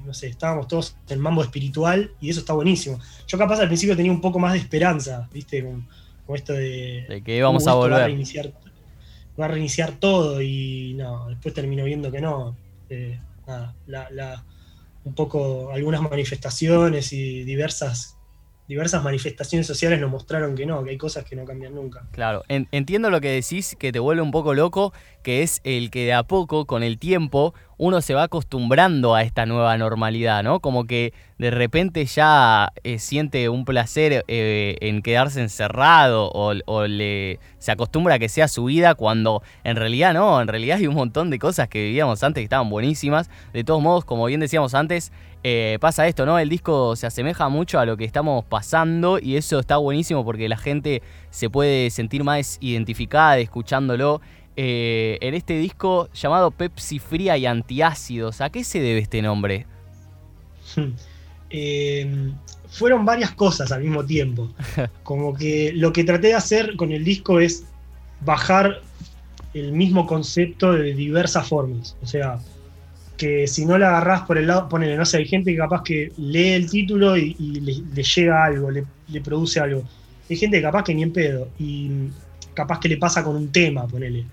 no 0.06 0.14
sé, 0.14 0.28
estábamos 0.28 0.68
todos 0.68 0.98
en 1.10 1.20
mambo 1.20 1.42
espiritual 1.42 2.12
y 2.20 2.30
eso 2.30 2.42
está 2.42 2.54
buenísimo. 2.54 3.00
Yo 3.28 3.38
capaz 3.38 3.60
al 3.60 3.68
principio 3.68 3.96
tenía 3.96 4.12
un 4.12 4.22
poco 4.22 4.40
más 4.40 4.54
de 4.54 4.60
esperanza, 4.60 5.30
¿viste? 5.32 5.64
Con, 5.64 5.88
esto 6.36 6.54
de, 6.54 7.06
de 7.08 7.22
que 7.22 7.38
íbamos 7.38 7.68
a 7.68 7.74
volver. 7.74 8.00
Va 8.00 8.04
a, 8.04 8.08
reiniciar, 8.08 8.54
va 9.40 9.46
a 9.46 9.48
reiniciar 9.50 9.92
todo 9.92 10.42
y 10.42 10.94
no, 10.96 11.28
después 11.28 11.54
termino 11.54 11.84
viendo 11.84 12.12
que 12.12 12.22
no. 12.22 12.56
Eh, 12.90 13.20
nada, 13.88 14.46
un 15.06 15.14
poco 15.14 15.72
algunas 15.72 16.02
manifestaciones 16.02 17.12
y 17.14 17.44
diversas 17.44 18.18
diversas 18.68 19.04
manifestaciones 19.04 19.68
sociales 19.68 20.00
nos 20.00 20.10
mostraron 20.10 20.56
que 20.56 20.66
no, 20.66 20.84
que 20.84 20.92
hay 20.92 20.98
cosas 20.98 21.26
que 21.26 21.36
no 21.36 21.46
cambian 21.46 21.76
nunca. 21.76 22.08
Claro, 22.12 22.44
entiendo 22.48 23.10
lo 23.10 23.22
que 23.22 23.30
decís, 23.30 23.76
que 23.78 23.92
te 23.92 24.00
vuelve 24.00 24.22
un 24.22 24.32
poco 24.32 24.54
loco, 24.54 24.94
que 25.22 25.44
es 25.44 25.62
el 25.64 25.92
que 25.92 26.06
de 26.06 26.14
a 26.14 26.24
poco, 26.24 26.66
con 26.66 26.84
el 26.84 26.98
tiempo, 26.98 27.54
uno 27.78 28.02
se 28.02 28.14
va 28.14 28.24
acostumbrando 28.24 29.16
a 29.16 29.24
esta 29.24 29.46
nueva 29.46 29.78
normalidad, 29.78 30.44
¿no? 30.44 30.60
Como 30.60 30.86
que 30.86 31.14
de 31.38 31.52
repente 31.52 32.06
ya 32.06 32.72
eh, 32.84 33.00
siente 33.00 33.50
un 33.50 33.66
placer 33.66 34.24
eh, 34.28 34.78
en 34.82 35.02
quedarse 35.02 35.42
encerrado 35.42 36.30
o, 36.32 36.88
le, 36.88 37.40
se 37.58 37.72
acostumbra 37.72 38.16
a 38.16 38.20
que 38.20 38.30
sea 38.30 38.48
su 38.48 38.66
vida 38.66 38.96
cuando 38.96 39.42
en 39.64 39.76
realidad 39.76 40.14
no, 40.14 40.42
en 40.42 40.48
realidad 40.48 40.78
hay 40.78 40.88
un 40.88 40.96
montón 40.96 41.30
de 41.30 41.40
cosas 41.40 41.68
que 41.68 41.84
vivíamos 41.84 42.24
antes 42.24 42.42
que 42.42 42.46
estaban 42.46 42.70
buenísimas. 42.70 43.30
De 43.54 43.64
todos 43.64 43.82
modos, 43.82 44.06
como 44.06 44.26
bien 44.26 44.40
decíamos 44.40 44.74
antes, 44.74 45.12
eh, 45.46 45.78
pasa 45.82 46.08
esto, 46.08 46.26
¿no? 46.26 46.40
El 46.40 46.48
disco 46.48 46.96
se 46.96 47.06
asemeja 47.06 47.50
mucho 47.50 47.78
a 47.78 47.86
lo 47.86 47.98
que 47.98 48.06
estamos 48.06 48.46
pasando 48.46 49.20
y 49.20 49.36
eso 49.36 49.60
está 49.60 49.76
buenísimo 49.76 50.24
porque 50.24 50.48
la 50.48 50.56
gente 50.56 51.02
se 51.32 51.50
puede 51.50 51.90
sentir 51.90 52.24
más 52.24 52.58
identificada 52.62 53.38
escuchándolo. 53.40 54.22
Eh, 54.56 55.18
en 55.22 55.34
este 55.34 55.58
disco 55.58 56.10
llamado 56.14 56.52
Pepsi 56.52 57.00
Fría 57.00 57.38
y 57.38 57.46
Antiácidos, 57.46 58.42
¿a 58.42 58.50
qué 58.50 58.64
se 58.64 58.80
debe 58.80 59.00
este 59.00 59.22
nombre? 59.22 59.66
Eh, 61.56 62.32
fueron 62.68 63.06
varias 63.06 63.30
cosas 63.30 63.72
al 63.72 63.84
mismo 63.84 64.04
tiempo. 64.04 64.50
Como 65.04 65.36
que 65.36 65.72
lo 65.76 65.94
que 65.94 66.04
traté 66.04 66.30
de 66.30 66.34
hacer 66.34 66.76
con 66.76 66.92
el 66.92 67.04
disco 67.04 67.40
es 67.40 67.66
bajar 68.22 68.82
el 69.54 69.72
mismo 69.72 70.08
concepto 70.08 70.74
de 70.74 70.96
diversas 70.96 71.48
formas. 71.48 71.96
O 72.02 72.08
sea, 72.08 72.40
que 73.18 73.48
si 73.48 73.66
no 73.66 73.78
la 73.78 73.90
agarrás 73.90 74.24
por 74.24 74.38
el 74.38 74.48
lado, 74.48 74.68
ponele, 74.68 74.98
no 74.98 75.06
sé, 75.06 75.18
hay 75.18 75.28
gente 75.28 75.52
que 75.52 75.58
capaz 75.58 75.84
que 75.84 76.12
lee 76.18 76.54
el 76.54 76.70
título 76.70 77.16
y, 77.16 77.36
le, 77.36 78.04
llega 78.04 78.46
algo, 78.46 78.72
le, 78.72 79.22
produce 79.22 79.60
algo. 79.60 79.84
Hay 80.30 80.36
gente 80.36 80.58
que 80.58 80.64
capaz 80.64 80.84
que 80.84 80.96
ni 80.96 81.04
en 81.04 81.14
pedo, 81.14 81.48
y 81.60 82.10
capaz 82.54 82.80
que 82.80 82.90
le 82.90 82.98
pasa 82.98 83.24
con 83.24 83.36
un 83.36 83.52
tema, 83.52 83.88
ponele. 83.88 84.26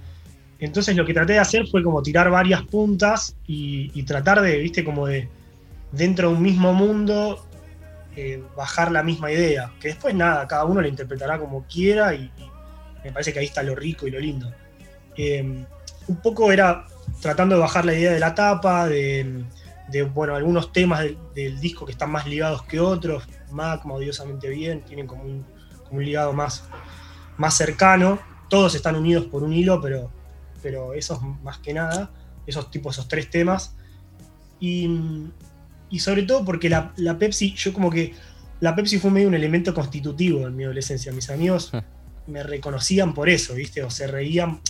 Entonces 0.60 0.94
lo 0.94 1.06
que 1.06 1.14
traté 1.14 1.34
de 1.34 1.38
hacer 1.38 1.66
fue 1.66 1.82
como 1.82 2.02
tirar 2.02 2.30
varias 2.30 2.62
puntas 2.62 3.34
y, 3.46 4.02
tratar 4.02 4.42
de, 4.42 4.58
viste, 4.58 4.84
como 4.84 5.06
de, 5.06 5.28
dentro 5.90 6.28
de 6.28 6.36
un 6.36 6.42
mismo 6.42 6.74
mundo, 6.74 7.46
eh, 8.14 8.42
bajar 8.54 8.92
la 8.92 9.02
misma 9.02 9.32
idea. 9.32 9.72
Que 9.80 9.88
después 9.88 10.14
nada, 10.14 10.46
cada 10.46 10.66
uno 10.66 10.82
la 10.82 10.88
interpretará 10.88 11.38
como 11.38 11.64
quiera 11.64 12.14
y, 12.14 12.30
me 13.02 13.12
parece 13.12 13.32
que 13.32 13.38
ahí 13.38 13.46
está 13.46 13.62
lo 13.62 13.74
rico 13.74 14.06
y 14.06 14.10
lo 14.10 14.20
lindo. 14.20 14.52
Eh, 15.16 15.64
un 16.06 16.16
poco 16.16 16.52
era 16.52 16.86
tratando 17.22 17.54
de 17.54 17.60
bajar 17.62 17.84
la 17.86 17.94
idea 17.94 18.12
de 18.12 18.20
la 18.20 18.34
tapa, 18.34 18.86
de, 18.86 19.44
bueno, 20.12 20.34
algunos 20.34 20.72
temas 20.72 21.04
del, 21.34 21.60
disco 21.60 21.86
que 21.86 21.92
están 21.92 22.10
más 22.10 22.26
ligados 22.26 22.62
que 22.64 22.78
otros, 22.78 23.26
Mac, 23.50 23.84
odiosamente 23.86 24.48
bien, 24.48 24.82
tienen 24.82 25.06
como 25.06 25.24
un, 25.24 25.44
ligado 25.92 26.32
más, 26.32 26.64
más 27.36 27.54
cercano, 27.56 28.18
todos 28.48 28.74
están 28.74 28.96
unidos 28.96 29.24
por 29.24 29.42
un 29.42 29.52
hilo, 29.52 29.80
pero, 29.80 30.10
pero 30.62 30.94
esos 30.94 31.20
más 31.42 31.58
que 31.58 31.74
nada, 31.74 32.10
esos 32.46 32.70
tipos, 32.70 32.96
esos 32.96 33.08
tres 33.08 33.30
temas. 33.30 33.74
Y, 34.58 34.88
sobre 35.98 36.22
todo 36.22 36.44
porque 36.44 36.68
la, 36.68 36.92
Pepsi, 37.18 37.54
yo 37.54 37.72
como 37.72 37.90
que 37.90 38.14
la 38.60 38.74
Pepsi 38.76 38.98
fue 38.98 39.10
medio 39.10 39.28
un 39.28 39.34
elemento 39.34 39.74
constitutivo 39.74 40.46
en 40.46 40.56
mi 40.56 40.64
adolescencia. 40.64 41.12
Mis 41.12 41.30
amigos 41.30 41.72
me 42.26 42.42
reconocían 42.42 43.14
por 43.14 43.28
eso, 43.28 43.54
¿viste? 43.54 43.82
O 43.82 43.90
se 43.90 44.06
reían, 44.06 44.60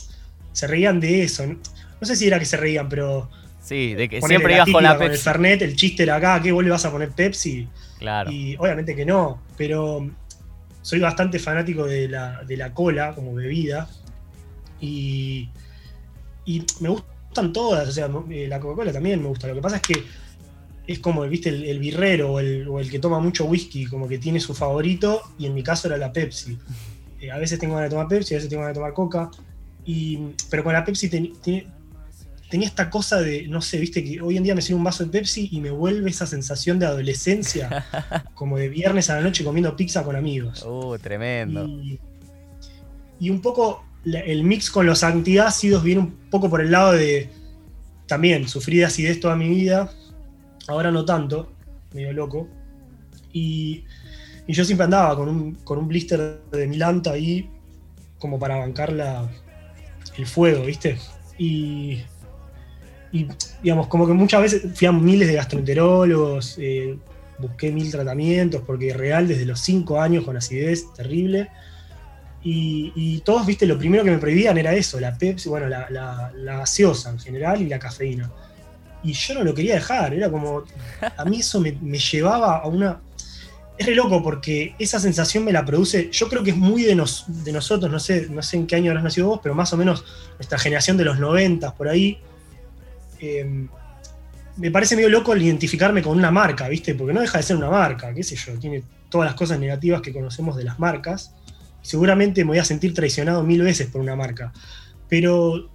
se 0.53 0.67
reían 0.67 1.01
de 1.01 1.23
eso. 1.23 1.45
No 1.47 2.07
sé 2.07 2.17
si 2.17 2.27
era 2.27 2.39
que 2.39 2.45
se 2.45 2.57
reían, 2.57 2.89
pero. 2.89 3.31
Sí, 3.61 3.95
de 3.95 4.09
que 4.09 4.23
siempre 4.23 4.55
ibas 4.55 4.71
con 4.71 4.83
la 4.83 4.97
Pepsi. 4.97 5.13
el 5.13 5.19
Fernet, 5.19 5.63
el 5.63 5.77
chiste 5.77 6.05
era 6.05 6.17
acá, 6.17 6.41
¿qué 6.41 6.51
vos 6.51 6.65
le 6.65 6.71
vas 6.71 6.85
a 6.85 6.91
poner 6.91 7.11
Pepsi? 7.11 7.69
Claro. 7.99 8.31
Y 8.31 8.57
obviamente 8.57 8.97
que 8.97 9.05
no, 9.05 9.43
pero 9.59 10.09
soy 10.83 10.99
bastante 10.99 11.39
fanático 11.39 11.85
de 11.85 12.09
la, 12.09 12.43
de 12.45 12.57
la 12.57 12.73
cola 12.73 13.15
como 13.15 13.35
bebida. 13.35 13.89
Y, 14.81 15.51
y 16.45 16.65
me 16.81 16.89
gustan 16.89 17.53
todas, 17.53 17.89
o 17.89 17.93
sea, 17.93 18.11
eh, 18.31 18.47
la 18.49 18.61
Coca-Cola 18.61 18.93
también 18.93 19.23
me 19.23 19.29
gusta. 19.29 19.47
Lo 19.47 19.55
que 19.55 19.61
pasa 19.61 19.77
es 19.77 19.83
que 19.83 20.05
es 20.87 20.99
como, 20.99 21.23
viste, 21.23 21.51
el, 21.51 21.79
birrero 21.79 22.33
o 22.33 22.41
el, 22.41 22.91
que 22.91 22.99
toma 22.99 23.21
mucho 23.21 23.45
whisky, 23.45 23.87
como 23.87 24.09
que 24.09 24.19
tiene 24.19 24.41
su 24.41 24.55
favorito, 24.55 25.23
y 25.39 25.47
en 25.47 25.55
mi 25.55 25.63
caso 25.63 25.89
era 25.89 25.97
la 25.97 26.13
Pepsi. 26.13 26.59
Eh, 27.21 27.31
a 27.31 27.39
veces 27.39 27.59
tengo 27.59 27.75
ganas 27.75 27.91
de 27.91 27.95
tomar 27.95 28.09
Pepsi, 28.09 28.35
a 28.35 28.39
veces 28.39 28.51
tengo 28.51 28.63
ganas 28.63 28.75
de 28.75 28.81
tomar 28.81 28.95
Coca. 28.95 29.31
Y, 29.85 30.19
pero 30.51 30.65
con 30.65 30.73
la 30.73 30.85
Pepsi 30.85 31.09
tenía 31.09 32.67
esta 32.67 32.91
cosa 32.91 33.21
de, 33.21 33.47
no 33.47 33.63
sé, 33.63 33.79
viste, 33.79 34.03
que 34.03 34.21
hoy 34.21 34.37
en 34.37 34.43
día 34.43 34.55
me 34.55 34.63
sirve 34.63 34.79
un 34.79 34.85
vaso 34.85 35.05
de 35.05 35.11
Pepsi 35.11 35.49
y 35.53 35.61
me 35.61 35.71
vuelve 35.71 36.11
esa 36.11 36.27
sensación 36.27 36.79
de 36.79 36.87
adolescencia, 36.87 37.87
como 38.35 38.59
de 38.59 38.69
viernes 38.69 39.11
a 39.11 39.15
la 39.17 39.21
noche 39.21 39.45
comiendo 39.45 39.77
pizza 39.77 40.03
con 40.03 40.17
amigos. 40.17 40.65
Uh, 40.67 40.99
tremendo. 40.99 41.67
Y, 43.21 43.31
un 43.31 43.41
poco 43.41 43.85
el 44.05 44.45
mix 44.45 44.71
con 44.71 44.87
los 44.87 45.03
antiácidos 45.03 45.83
viene 45.83 46.01
un 46.01 46.13
poco 46.31 46.49
por 46.49 46.61
el 46.61 46.71
lado 46.71 46.93
de, 46.93 47.29
también, 48.07 48.49
sufrí 48.49 48.79
de 48.79 48.87
acidez 48.87 49.21
toda 49.21 49.37
mi 49.37 49.49
vida, 49.49 49.91
ahora 50.69 50.91
no 50.91 51.05
tanto, 51.05 51.53
medio 51.93 52.13
loco. 52.13 52.49
Y, 53.33 53.85
yo 54.49 54.65
siempre 54.65 54.85
andaba 54.85 55.15
con 55.15 55.29
un, 55.29 55.55
con 55.63 55.79
un 55.79 55.87
blister 55.87 56.41
de 56.51 56.67
Milanta 56.67 57.13
ahí, 57.13 57.49
como 58.19 58.37
para 58.37 58.57
bancar 58.57 58.93
el 60.17 60.27
fuego, 60.27 60.65
¿viste? 60.65 60.99
Y 61.39 62.03
y 63.13 63.27
digamos, 63.63 63.89
como 63.89 64.07
que 64.07 64.13
muchas 64.13 64.43
veces 64.43 64.63
fui 64.75 64.87
a 64.87 64.93
miles 64.93 65.29
de 65.29 65.35
gastroenterólogos, 65.35 66.57
eh, 66.59 66.97
busqué 67.39 67.73
mil 67.73 67.91
tratamientos, 67.91 68.63
porque 68.65 68.95
real 68.95 69.27
desde 69.27 69.47
los 69.47 69.61
5 69.61 70.01
años 70.01 70.25
con 70.25 70.37
acidez 70.37 70.93
terrible. 70.93 71.49
Y, 72.43 73.21
todos, 73.25 73.45
viste, 73.47 73.67
lo 73.67 73.79
primero 73.79 74.03
que 74.03 74.11
me 74.11 74.19
prohibían 74.19 74.57
era 74.57 74.75
eso, 74.75 74.99
la 74.99 75.17
Pepsi, 75.17 75.49
bueno, 75.49 75.69
la, 75.69 76.33
gaseosa 76.35 77.11
en 77.11 77.19
general 77.19 77.61
y 77.61 77.69
la 77.69 77.79
cafeína. 77.79 78.31
Y 79.03 79.13
yo 79.13 79.35
no 79.35 79.45
lo 79.45 79.55
quería 79.55 79.75
dejar, 79.75 80.15
era 80.15 80.31
como, 80.31 80.65
a 81.17 81.25
mí 81.25 81.41
eso 81.41 81.61
me, 81.61 81.73
llevaba 81.99 82.59
a 82.59 82.67
una... 82.67 83.01
Es 83.77 83.87
re 83.87 83.95
loco 83.95 84.23
porque 84.23 84.75
esa 84.79 85.01
sensación 85.01 85.43
me 85.43 85.53
la 85.53 85.65
produce, 85.65 86.11
yo 86.13 86.29
creo 86.29 86.43
que 86.43 86.51
es 86.51 86.57
muy 86.57 86.83
de, 86.83 86.95
de 86.95 87.53
nosotros, 87.53 87.91
no 87.91 87.99
sé, 87.99 88.27
no 88.29 88.43
sé 88.43 88.59
en 88.59 88.67
qué 88.67 88.77
año 88.77 88.91
habrás 88.91 89.05
nacido 89.05 89.29
vos, 89.29 89.41
pero 89.43 89.55
más 89.55 89.73
o 89.73 89.79
menos 89.79 90.05
nuestra 90.39 90.59
generación 90.59 90.99
de 90.99 91.05
los 91.05 91.19
90, 91.19 91.75
por 91.75 91.89
ahí. 91.89 92.19
Eh, 93.21 93.67
me 94.57 94.71
parece 94.71 94.97
medio 94.97 95.09
loco 95.09 95.33
el 95.33 95.41
identificarme 95.41 96.03
con 96.03 96.19
una 96.19 96.31
marca, 96.31 96.69
¿viste? 96.69 96.95
Porque 96.95 97.15
no 97.15 97.23
deja 97.23 97.39
de 97.39 97.45
ser 97.45 97.57
una 97.57 97.71
marca, 97.71 98.13
qué 98.13 98.23
sé 98.23 98.37
yo, 98.37 98.59
tiene 98.59 98.83
todas 99.09 99.27
las 99.27 99.35
cosas 99.35 99.59
negativas 99.59 100.03
que 100.03 100.13
conocemos 100.13 100.57
de 100.57 100.65
las 100.65 100.79
marcas. 100.79 101.35
Seguramente 101.83 102.45
me 102.45 102.51
voy 102.51 102.59
a 102.59 102.65
sentir 102.65 102.95
traicionado 102.95 103.43
mil 103.43 103.63
veces 103.63 103.89
por 103.89 104.01
una 104.01 104.17
marca. 104.17 104.53
Pero 105.09 105.71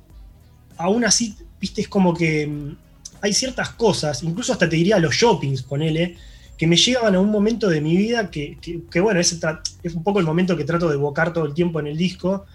aún 0.77 1.05
así, 1.05 1.35
¿viste? 1.59 1.81
Es 1.81 1.88
como 1.88 2.13
que 2.13 2.47
mm, 2.47 2.77
hay 3.21 3.33
ciertas 3.33 3.69
cosas, 3.69 4.24
incluso 4.24 4.53
hasta 4.53 4.69
te 4.69 4.75
diría 4.75 5.00
los 5.00 5.15
shoppings, 5.15 5.63
ponele, 5.63 6.15
que 6.57 6.67
me 6.67 6.77
llegan 6.77 7.15
a 7.15 7.19
un 7.19 7.31
momento 7.31 7.67
de 7.67 7.81
mi 7.81 7.97
vida 7.97 8.31
que, 8.31 8.57
que, 8.89 9.00
bueno, 9.01 9.19
es, 9.19 9.38
es 9.83 9.93
un 9.93 10.03
poco 10.03 10.19
el 10.19 10.25
momento 10.25 10.55
que 10.55 10.63
trato 10.63 10.88
de 10.88 10.95
evocar 10.95 11.33
todo 11.33 11.45
el 11.45 11.53
tiempo 11.53 11.79
en 11.79 11.88
el 11.88 11.97
disco, 11.97 12.45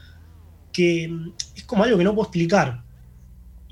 que 0.73 1.09
mm, 1.09 1.33
es 1.57 1.65
como 1.65 1.85
algo 1.85 1.99
que 1.99 2.05
no 2.05 2.15
puedo 2.15 2.27
explicar 2.27 2.83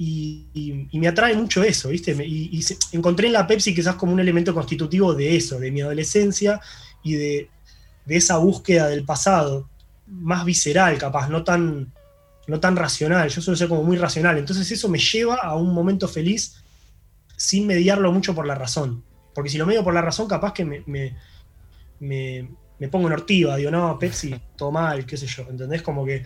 y, 0.00 0.88
me 0.92 1.08
atrae 1.08 1.34
mucho 1.34 1.62
eso, 1.64 1.88
¿viste? 1.88 2.12
Y, 2.24 2.60
encontré 2.92 3.26
en 3.26 3.32
la 3.32 3.46
Pepsi 3.46 3.74
quizás 3.74 3.96
como 3.96 4.12
un 4.12 4.20
elemento 4.20 4.54
constitutivo 4.54 5.12
de 5.14 5.36
eso, 5.36 5.58
de 5.58 5.72
mi 5.72 5.80
adolescencia 5.80 6.60
y 7.02 7.14
de, 7.14 7.50
esa 8.16 8.38
búsqueda 8.38 8.88
del 8.88 9.04
pasado, 9.04 9.68
más 10.06 10.44
visceral 10.44 10.98
capaz, 10.98 11.28
no 11.28 11.44
tan, 11.44 11.92
no 12.46 12.60
tan 12.60 12.76
racional, 12.76 13.28
yo 13.28 13.42
suelo 13.42 13.56
ser 13.56 13.68
como 13.68 13.82
muy 13.82 13.96
racional, 13.96 14.38
entonces 14.38 14.70
eso 14.70 14.88
me 14.88 14.98
lleva 14.98 15.36
a 15.36 15.54
un 15.56 15.72
momento 15.72 16.08
feliz 16.08 16.62
sin 17.36 17.66
mediarlo 17.66 18.10
mucho 18.12 18.34
por 18.34 18.46
la 18.46 18.54
razón, 18.54 19.04
porque 19.34 19.50
si 19.50 19.58
lo 19.58 19.66
medio 19.66 19.84
por 19.84 19.94
la 19.94 20.02
razón 20.02 20.26
capaz 20.26 20.52
que 20.52 20.64
me, 20.64 20.82
me, 20.86 22.50
me 22.78 22.88
pongo 22.88 23.08
en 23.08 23.12
ortiva, 23.12 23.56
digo, 23.56 23.70
no, 23.70 23.98
Pepsi, 23.98 24.34
todo 24.56 24.72
mal, 24.72 25.04
qué 25.04 25.16
sé 25.16 25.26
yo, 25.26 25.46
¿entendés? 25.48 25.82
Como 25.82 26.04
que 26.04 26.24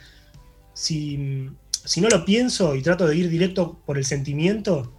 si 0.72 1.50
si 1.84 2.00
no 2.00 2.08
lo 2.08 2.24
pienso 2.24 2.74
y 2.74 2.82
trato 2.82 3.06
de 3.06 3.16
ir 3.16 3.28
directo 3.28 3.80
por 3.84 3.98
el 3.98 4.04
sentimiento, 4.04 4.92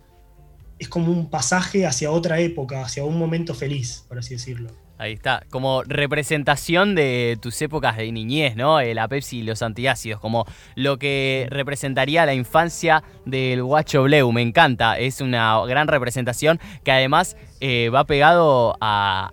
es 0.79 0.89
como 0.89 1.11
un 1.11 1.29
pasaje 1.29 1.85
hacia 1.85 2.11
otra 2.11 2.39
época, 2.39 2.83
hacia 2.83 3.05
un 3.05 3.17
momento 3.17 3.53
feliz, 3.53 4.03
por 4.07 4.19
así 4.19 4.33
decirlo. 4.33 4.71
Ahí 4.99 5.13
está, 5.13 5.43
como 5.49 5.81
representación 5.83 6.93
de 6.93 7.39
tus 7.41 7.59
épocas 7.63 7.97
de 7.97 8.11
niñez, 8.11 8.55
¿no? 8.55 8.79
Eh, 8.79 8.93
la 8.93 9.07
Pepsi 9.07 9.39
y 9.39 9.43
los 9.43 9.63
antiácidos, 9.63 10.19
como 10.21 10.45
lo 10.75 10.99
que 10.99 11.47
representaría 11.49 12.27
la 12.27 12.35
infancia 12.35 13.03
del 13.25 13.63
Guacho 13.63 14.03
Bleu. 14.03 14.31
Me 14.31 14.43
encanta, 14.43 14.99
es 14.99 15.19
una 15.19 15.59
gran 15.65 15.87
representación 15.87 16.59
que 16.83 16.91
además 16.91 17.35
eh, 17.59 17.89
va 17.89 18.05
pegado 18.05 18.77
a, 18.81 19.31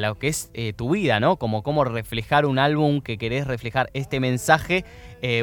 lo 0.00 0.14
que 0.18 0.28
es 0.28 0.50
eh, 0.54 0.72
tu 0.72 0.90
vida, 0.90 1.20
¿no? 1.20 1.36
Como 1.36 1.62
cómo 1.62 1.84
reflejar 1.84 2.46
un 2.46 2.58
álbum 2.58 3.02
que 3.02 3.18
querés 3.18 3.46
reflejar 3.46 3.90
este 3.92 4.20
mensaje, 4.20 4.84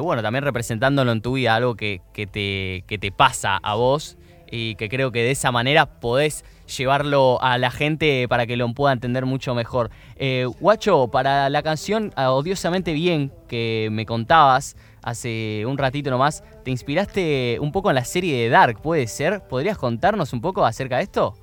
bueno, 0.01 0.21
también 0.21 0.43
representándolo 0.43 1.11
en 1.11 1.21
tu 1.21 1.33
vida, 1.33 1.55
algo 1.55 1.75
que, 1.75 2.01
te, 2.13 2.83
que 2.87 2.97
te 2.99 3.11
pasa 3.11 3.57
a 3.57 3.73
vos 3.73 4.17
y 4.51 4.75
que 4.75 4.89
creo 4.89 5.11
que 5.11 5.23
de 5.23 5.31
esa 5.31 5.51
manera 5.51 5.99
podés 5.99 6.43
llevarlo 6.77 7.41
a 7.41 7.57
la 7.57 7.71
gente 7.71 8.27
para 8.27 8.47
que 8.47 8.57
lo 8.57 8.71
pueda 8.73 8.93
entender 8.93 9.25
mucho 9.25 9.53
mejor. 9.53 9.91
Eh, 10.15 10.47
Guacho, 10.59 11.09
para 11.09 11.49
la 11.49 11.61
canción 11.63 12.13
Odiosamente 12.15 12.93
Bien 12.93 13.31
que 13.47 13.89
me 13.91 14.05
contabas 14.05 14.75
hace 15.01 15.65
un 15.65 15.77
ratito 15.77 16.09
nomás, 16.09 16.43
te 16.63 16.71
inspiraste 16.71 17.57
un 17.59 17.71
poco 17.71 17.89
en 17.89 17.95
la 17.95 18.05
serie 18.05 18.37
de 18.37 18.49
Dark, 18.49 18.81
¿puede 18.81 19.07
ser? 19.07 19.41
¿Podrías 19.47 19.77
contarnos 19.77 20.31
un 20.33 20.41
poco 20.41 20.65
acerca 20.65 20.97
de 20.97 21.03
esto? 21.03 21.35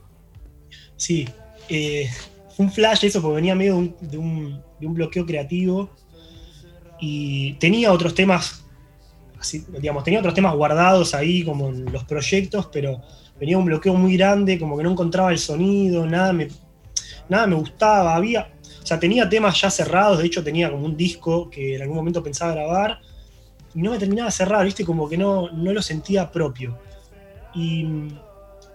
Sí, 0.97 1.28
eh, 1.68 2.08
un 2.56 2.70
flash 2.70 3.04
eso 3.04 3.20
porque 3.20 3.37
venía 3.37 3.54
medio 3.54 3.94
de 4.00 4.18
un, 4.18 4.62
bloqueo 4.80 5.26
creativo 5.26 5.90
y 7.00 7.54
tenía 7.54 7.92
otros 7.92 8.14
temas, 8.14 8.64
así, 9.38 9.64
digamos, 9.80 10.04
tenía 10.04 10.20
otros 10.20 10.35
temas 10.35 10.54
guardados 10.54 11.14
ahí 11.14 11.44
como 11.44 11.68
en 11.68 11.92
los 11.92 12.04
proyectos, 12.04 12.68
pero 12.73 13.00
venía 13.38 13.59
un 13.59 13.64
bloqueo 13.64 13.95
muy 13.95 14.16
grande, 14.16 14.59
como 14.59 14.76
que 14.76 14.83
no 14.83 14.90
encontraba 14.90 15.30
el 15.30 15.38
sonido, 15.38 16.07
nada 16.07 16.33
me, 16.33 16.49
nada 17.28 17.47
me 17.47 17.54
gustaba, 17.54 18.14
había, 18.14 18.52
o 18.83 18.87
sea, 18.87 18.99
tenía 18.99 19.28
temas 19.28 19.61
ya 19.61 19.71
cerrados, 19.71 20.18
de 20.18 20.26
hecho 20.26 20.42
tenía 20.42 20.71
como 20.71 20.85
un 20.85 20.97
disco 20.97 21.49
que 21.50 21.76
en 21.76 21.83
algún 21.83 21.97
momento 21.97 22.23
pensaba 22.23 22.52
grabar, 22.52 23.00
y 23.75 23.83
no 23.83 23.90
me 23.90 23.99
terminaba 23.99 24.28
de 24.28 24.33
cerrar, 24.33 24.64
viste, 24.64 24.85
como 24.85 25.09
que 25.09 25.18
no, 25.18 25.50
no 25.50 25.73
lo 25.73 25.83
sentía 25.83 26.30
propio. 26.30 26.78
Y, 27.54 27.87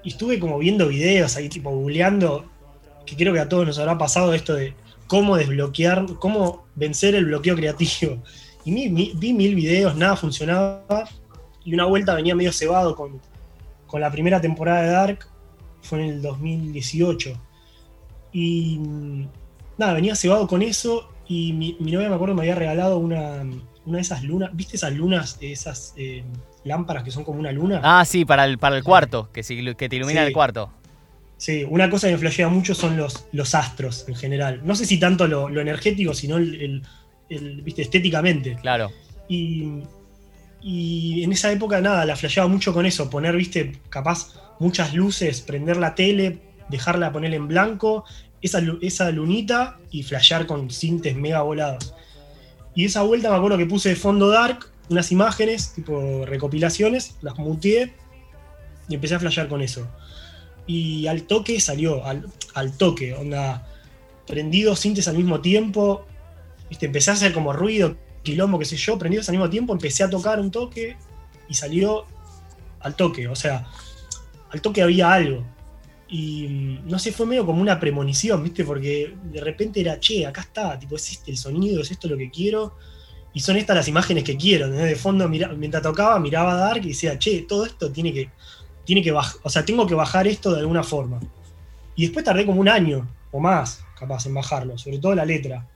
estuve 0.06 0.38
como 0.38 0.60
viendo 0.60 0.88
videos 0.88 1.36
ahí, 1.38 1.50
tipo 1.50 1.72
googleando, 1.72 2.46
que 3.06 3.16
creo 3.16 3.34
que 3.34 3.40
a 3.40 3.50
todos 3.50 3.66
nos 3.66 3.80
habrá 3.80 3.98
pasado 3.98 4.34
esto 4.34 4.54
de 4.54 4.74
cómo 5.08 5.38
desbloquear, 5.38 6.06
cómo 6.20 6.66
vencer 6.76 7.16
el 7.16 7.26
bloqueo 7.26 7.56
creativo. 7.56 8.22
Y 8.66 8.88
vi 8.88 9.34
mil 9.34 9.56
videos, 9.56 9.96
nada 9.98 10.16
funcionaba, 10.16 11.10
y 11.66 11.74
una 11.74 11.84
vuelta 11.86 12.16
venía 12.16 12.34
medio 12.34 12.54
cebado 12.54 12.96
con 12.96 13.20
con 13.94 14.02
la 14.02 14.10
primera 14.10 14.42
temporada 14.42 14.82
de 14.82 14.90
Dark, 14.90 15.28
fue 15.84 16.00
en 16.00 16.10
el 16.10 16.22
2018. 16.24 17.40
Y 18.32 18.80
nada, 19.78 19.94
venía 19.94 20.16
cebado 20.16 20.48
con 20.48 20.64
eso 20.64 21.14
y 21.28 21.54
mi, 21.54 21.78
novia 21.80 22.10
me 22.10 22.16
acuerdo 22.16 22.34
me 22.34 22.42
había 22.42 22.56
regalado 22.56 22.98
una, 22.98 23.44
una 23.86 23.98
de 23.98 24.02
esas 24.02 24.24
lunas, 24.24 24.50
¿viste 24.52 24.78
esas 24.78 24.94
lunas, 24.94 25.38
esas 25.42 25.94
eh, 25.96 26.24
lámparas 26.64 27.04
que 27.04 27.12
son 27.12 27.24
como 27.24 27.40
una 27.40 27.52
luna? 27.52 27.82
Ah, 27.84 28.04
sí, 28.04 28.26
para 28.26 28.46
el, 28.46 28.58
para 28.58 28.78
el 28.78 28.84
cuarto, 28.84 29.30
que, 29.32 29.44
que 29.78 29.90
te 29.90 29.96
ilumina 29.96 30.26
el 30.26 30.34
cuarto. 30.34 30.72
Sí, 31.38 31.64
una 31.70 31.88
cosa 31.88 32.08
que 32.08 32.14
me 32.14 32.20
flashea 32.20 32.50
mucho 32.50 32.74
son 32.74 32.98
los, 32.98 33.28
los 33.32 33.54
astros 33.54 34.06
en 34.08 34.16
general. 34.16 34.62
No 34.64 34.74
sé 34.74 34.88
si 34.88 35.00
tanto 35.00 35.28
lo, 35.28 35.50
energético, 35.50 36.16
sino 36.16 36.38
el, 36.38 36.82
¿viste? 37.30 37.84
estéticamente. 37.84 38.56
Claro. 38.60 38.92
Y 39.30 39.84
y 40.64 41.24
en 41.24 41.34
esa 41.34 41.52
época, 41.52 41.82
nada, 41.82 42.06
la 42.06 42.16
flasheaba 42.16 42.48
mucho 42.48 42.74
con 42.74 42.86
eso, 42.86 43.10
poner, 43.10 43.36
viste, 43.36 43.80
capaz 43.90 44.34
muchas 44.60 44.94
luces, 44.94 45.42
prender 45.42 45.76
la 45.76 45.94
tele, 45.94 46.40
dejarla 46.70 47.12
poner 47.12 47.34
en 47.34 47.50
blanco, 47.50 48.06
esa, 48.42 48.62
esa 48.82 49.12
lunita 49.12 49.78
y 49.92 50.04
flashear 50.04 50.48
con 50.48 50.70
cintes 50.70 51.16
mega 51.16 51.42
volados. 51.42 51.94
Y 52.76 52.86
esa 52.86 53.02
vuelta 53.02 53.30
me 53.30 53.36
acuerdo 53.36 53.58
que 53.58 53.66
puse 53.66 53.90
de 53.90 53.96
fondo 53.98 54.30
dark 54.30 54.70
unas 54.90 55.12
imágenes, 55.12 55.74
tipo 55.74 56.26
recopilaciones, 56.26 57.16
las 57.22 57.38
muteé 57.38 57.94
y 58.88 58.96
empecé 58.96 59.16
a 59.16 59.20
flashear 59.20 59.50
con 59.50 59.62
eso. 59.62 59.86
Y 60.66 61.08
al 61.08 61.24
toque 61.24 61.60
salió, 61.60 62.06
al, 62.06 62.26
al 62.54 62.78
toque, 62.78 63.14
onda, 63.14 63.68
prendido 64.26 64.78
cintes 64.78 65.10
al 65.10 65.18
mismo 65.18 65.42
tiempo, 65.42 66.06
viste, 66.70 66.86
empecé 66.86 67.12
a 67.12 67.16
hacer 67.16 67.34
como 67.34 67.52
ruido, 67.52 67.98
quilombo, 68.24 68.58
qué 68.58 68.66
sé 68.66 68.78
yo, 68.78 68.98
prendidos 68.98 69.30
al 69.30 69.34
mismo 69.34 69.50
tiempo, 69.50 69.74
empecé 69.74 70.04
a 70.04 70.10
tocar 70.10 70.40
un 70.40 70.50
toque 70.50 70.98
y 71.48 71.54
salió 71.54 72.06
al 72.80 72.96
toque, 72.96 73.28
o 73.28 73.36
sea, 73.36 73.68
al 74.50 74.62
toque 74.62 74.82
había 74.82 75.12
algo. 75.12 75.44
Y 76.08 76.48
mm, 76.48 76.88
no 76.90 77.00
sé, 77.00 77.12
fue 77.12 77.26
medio 77.26 77.46
como 77.46 77.62
una 77.62 77.80
premonición, 77.80 78.44
¿viste? 78.44 78.64
Porque 78.64 79.16
de 79.24 79.42
repente 79.42 79.82
era, 79.82 80.00
che, 80.00 80.26
acá 80.26 80.42
está, 80.42 80.78
tipo, 80.78 80.96
es 80.96 81.12
este 81.12 81.32
el 81.32 81.38
sonido, 81.38 81.82
es 81.82 81.92
esto 81.92 82.08
lo 82.08 82.18
que 82.18 82.30
quiero. 82.30 82.76
Y 83.34 83.40
son 83.40 83.58
estas 83.58 83.76
las 83.76 83.88
imágenes 83.88 84.24
que 84.24 84.38
quiero. 84.38 84.70
De 84.70 84.96
fondo, 84.96 85.28
mientras 85.28 85.82
tocaba, 85.82 86.20
miraba 86.20 86.56
Dark 86.56 86.86
y 86.86 86.90
decía, 86.90 87.18
che, 87.18 87.46
todo 87.48 87.66
esto 87.66 87.92
tiene 87.92 88.14
que, 88.14 88.30
tiene 88.86 89.02
que 89.02 89.12
bajar, 89.12 89.40
o 89.44 89.50
sea, 89.50 89.66
tengo 89.66 89.88
que 89.88 89.96
bajar 89.96 90.28
esto 90.28 90.54
de 90.54 90.60
alguna 90.60 90.84
forma. 90.84 91.20
Y 91.96 92.04
después 92.04 92.24
tardé 92.24 92.46
como 92.46 92.62
un 92.62 92.70
año 92.70 93.08
o 93.32 93.40
más, 93.40 93.84
capaz, 93.98 94.28
en 94.28 94.36
bajarlo, 94.36 94.78
sobre 94.78 95.00
todo 95.00 95.16
la 95.16 95.26
letra. 95.26 95.68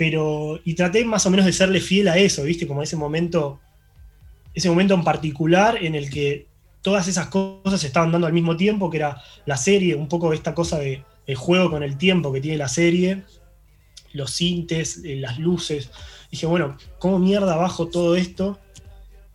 Pero, 0.00 0.58
y 0.64 0.72
traté 0.72 1.04
más 1.04 1.26
o 1.26 1.30
menos 1.30 1.44
de 1.44 1.52
serle 1.52 1.78
fiel 1.78 2.08
a 2.08 2.16
eso, 2.16 2.44
¿viste? 2.44 2.66
Como 2.66 2.82
ese 2.82 2.96
momento, 2.96 3.60
ese 4.54 4.70
momento 4.70 4.94
en 4.94 5.04
particular 5.04 5.76
en 5.78 5.94
el 5.94 6.08
que 6.08 6.46
todas 6.80 7.06
esas 7.06 7.26
cosas 7.26 7.82
se 7.82 7.88
estaban 7.88 8.10
dando 8.10 8.26
al 8.26 8.32
mismo 8.32 8.56
tiempo, 8.56 8.88
que 8.88 8.96
era 8.96 9.22
la 9.44 9.58
serie, 9.58 9.94
un 9.94 10.08
poco 10.08 10.32
esta 10.32 10.54
cosa 10.54 10.78
de 10.78 11.04
el 11.26 11.36
juego 11.36 11.70
con 11.70 11.82
el 11.82 11.98
tiempo 11.98 12.32
que 12.32 12.40
tiene 12.40 12.56
la 12.56 12.68
serie, 12.68 13.24
los 14.14 14.30
sintes, 14.30 15.02
eh, 15.04 15.16
las 15.16 15.38
luces. 15.38 15.90
Dije, 16.30 16.46
bueno, 16.46 16.78
¿cómo 16.98 17.18
mierda 17.18 17.54
bajo 17.56 17.88
todo 17.88 18.16
esto? 18.16 18.58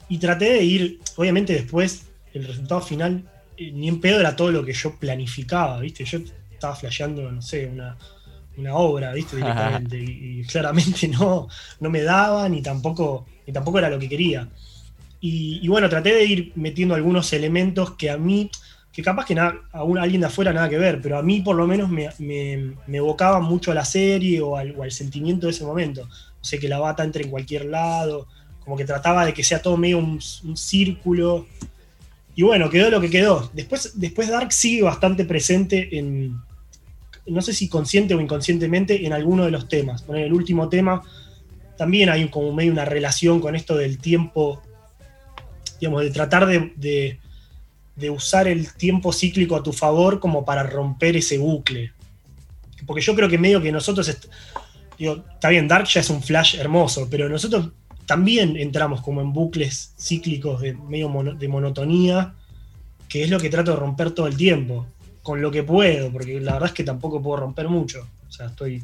Y 0.10 0.17
traté 0.17 0.45
de 0.45 0.63
ir, 0.63 1.00
obviamente 1.15 1.53
después, 1.53 2.07
el 2.34 2.48
resultado 2.48 2.81
final, 2.81 3.24
eh, 3.57 3.69
ni 3.72 3.88
en 3.88 4.01
pedo 4.01 4.19
era 4.19 4.36
todo 4.36 4.50
lo 4.50 4.65
que 4.65 4.74
yo 4.74 4.95
planificaba, 4.98 5.79
¿viste? 5.79 6.05
Yo 6.05 6.22
estaba 6.51 6.75
flasheando, 6.75 7.31
no 7.31 7.43
sé, 7.43 7.67
una, 7.67 7.95
una 8.57 8.75
obra, 8.75 9.13
¿viste? 9.13 9.38
Directamente. 9.38 9.97
y, 10.00 10.43
claramente 10.43 11.07
no, 11.19 11.47
no 11.79 11.89
me 11.89 12.01
daba, 12.01 12.47
ni 12.50 12.62
tampoco, 12.62 13.25
ni 13.45 13.53
tampoco 13.53 13.79
era 13.79 13.89
lo 13.89 14.00
que 14.00 14.09
quería. 14.09 14.47
Y, 15.27 15.67
bueno, 15.67 15.89
traté 15.89 16.13
de 16.13 16.24
ir 16.24 16.51
metiendo 16.53 16.93
algunos 16.93 17.33
elementos 17.33 17.93
que 17.95 18.12
a 18.12 18.17
mí, 18.17 18.51
que 18.91 19.01
capaz 19.01 19.25
que 19.25 19.33
nada, 19.33 19.55
a, 19.74 19.81
alguien 20.00 20.21
de 20.21 20.27
afuera 20.27 20.53
nada 20.53 20.69
que 20.69 20.77
ver, 20.77 21.01
pero 21.01 21.17
a 21.17 21.24
mí 21.24 21.41
por 21.41 21.55
lo 21.55 21.65
menos 21.65 21.89
me, 21.89 22.09
me, 22.19 22.97
evocaban 22.97 23.43
mucho 23.43 23.71
a 23.71 23.74
la 23.74 23.85
serie 23.85 24.39
o 24.41 24.55
al, 24.55 24.91
sentimiento 24.91 25.47
de 25.47 25.53
ese 25.53 25.65
momento. 25.65 26.05
No 26.05 26.43
sé, 26.43 26.59
que 26.59 26.69
la 26.69 26.77
bata 26.77 27.03
entre 27.03 27.24
en 27.24 27.31
cualquier 27.31 27.65
lado, 27.65 28.27
como 28.59 28.77
que 28.77 28.85
trataba 28.85 29.25
de 29.25 29.33
que 29.33 29.43
sea 29.43 29.63
todo 29.63 29.77
medio 29.77 29.97
un, 29.97 30.19
un 30.43 30.57
círculo. 30.57 31.47
Y 32.35 32.43
bueno, 32.43 32.69
quedó 32.69 32.91
lo 32.91 33.01
que 33.01 33.09
quedó. 33.09 33.50
Después, 33.51 34.00
después 34.00 34.29
Dark 34.29 34.53
sigue 34.53 34.83
bastante 34.83 35.25
presente 35.25 35.97
en, 35.97 36.39
no 37.27 37.41
sé 37.41 37.53
si 37.53 37.67
consciente 37.70 38.13
o 38.13 38.22
inconscientemente, 38.22 39.05
en 39.05 39.13
alguno 39.13 39.46
de 39.46 39.51
los 39.51 39.67
temas. 39.67 40.05
En 40.08 40.17
el 40.17 40.34
último 40.34 40.70
tema 40.70 41.01
también 41.77 42.10
hay 42.10 42.27
como 42.29 42.53
medio 42.53 42.72
una 42.72 42.86
relación 42.86 43.39
con 43.39 43.55
esto 43.55 43.75
del 43.75 43.98
tiempo, 43.98 44.62
digamos, 45.79 46.03
de 46.03 46.12
tratar 46.12 46.46
de, 46.46 47.20
de, 47.96 48.10
usar 48.10 48.48
el 48.48 48.74
tiempo 48.74 49.12
cíclico 49.12 49.55
a 49.55 49.63
tu 49.63 49.74
favor 49.74 50.20
como 50.20 50.46
para 50.46 50.63
romper 50.63 51.17
ese 51.17 51.38
bucle. 51.38 51.91
Porque 52.86 53.01
yo 53.01 53.15
creo 53.15 53.27
que 53.27 53.38
medio 53.38 53.62
que 53.62 53.72
nosotros, 53.72 54.08
está 54.08 55.50
bien, 55.50 55.67
Dark 55.67 55.88
ya 55.88 56.01
es 56.01 56.10
un 56.10 56.22
flash 56.22 56.55
hermoso, 56.55 57.08
pero 57.10 57.27
nosotros 57.27 57.72
también 58.05 58.55
entramos 58.55 59.01
como 59.01 59.22
en 59.22 59.34
bucles 59.34 59.96
cíclicos 59.98 60.62
de 60.62 60.75
medio 60.75 61.12
de 61.38 61.48
monotonía, 61.48 62.36
que 63.10 63.24
es 63.24 63.29
lo 63.29 63.39
que 63.39 63.50
trato 63.50 63.72
de 63.72 63.77
romper 63.77 64.12
todo 64.12 64.27
el 64.27 64.38
tiempo 64.38 64.86
con 65.25 65.41
lo 65.41 65.50
que 65.50 65.63
puedo, 65.63 66.12
porque 66.12 66.39
la 66.39 66.53
verdad 66.53 66.67
es 66.67 66.75
que 66.75 66.84
tampoco 66.84 67.20
puedo 67.20 67.38
romper 67.38 67.67
mucho. 67.67 68.08
O 68.29 68.32
sea, 68.32 68.46
estoy 68.46 68.84